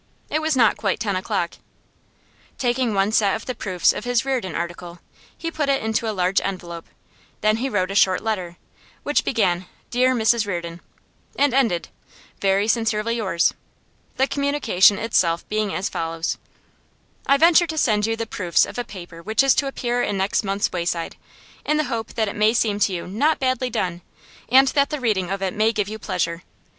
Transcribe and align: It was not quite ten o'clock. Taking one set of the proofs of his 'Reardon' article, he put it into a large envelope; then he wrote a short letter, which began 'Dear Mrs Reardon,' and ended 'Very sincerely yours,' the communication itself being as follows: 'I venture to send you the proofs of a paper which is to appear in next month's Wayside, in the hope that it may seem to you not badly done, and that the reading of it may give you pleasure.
It 0.31 0.41
was 0.41 0.55
not 0.57 0.77
quite 0.77 0.99
ten 0.99 1.15
o'clock. 1.15 1.57
Taking 2.57 2.95
one 2.95 3.11
set 3.11 3.35
of 3.35 3.45
the 3.45 3.53
proofs 3.53 3.93
of 3.93 4.03
his 4.03 4.25
'Reardon' 4.25 4.55
article, 4.55 4.97
he 5.37 5.51
put 5.51 5.69
it 5.69 5.83
into 5.83 6.09
a 6.09 6.09
large 6.11 6.41
envelope; 6.41 6.87
then 7.41 7.57
he 7.57 7.69
wrote 7.69 7.91
a 7.91 7.93
short 7.93 8.23
letter, 8.23 8.57
which 9.03 9.23
began 9.23 9.67
'Dear 9.91 10.15
Mrs 10.15 10.47
Reardon,' 10.47 10.81
and 11.37 11.53
ended 11.53 11.89
'Very 12.39 12.67
sincerely 12.67 13.17
yours,' 13.17 13.53
the 14.17 14.25
communication 14.25 14.97
itself 14.97 15.47
being 15.49 15.71
as 15.71 15.87
follows: 15.87 16.39
'I 17.27 17.37
venture 17.37 17.67
to 17.67 17.77
send 17.77 18.07
you 18.07 18.15
the 18.15 18.25
proofs 18.25 18.65
of 18.65 18.79
a 18.79 18.83
paper 18.83 19.21
which 19.21 19.43
is 19.43 19.53
to 19.53 19.67
appear 19.67 20.01
in 20.01 20.17
next 20.17 20.43
month's 20.43 20.71
Wayside, 20.71 21.15
in 21.63 21.77
the 21.77 21.83
hope 21.93 22.15
that 22.15 22.27
it 22.27 22.35
may 22.35 22.55
seem 22.55 22.79
to 22.79 22.91
you 22.91 23.05
not 23.05 23.37
badly 23.37 23.69
done, 23.69 24.01
and 24.49 24.69
that 24.69 24.89
the 24.89 24.99
reading 24.99 25.29
of 25.29 25.43
it 25.43 25.53
may 25.53 25.71
give 25.71 25.87
you 25.87 25.99
pleasure. 25.99 26.41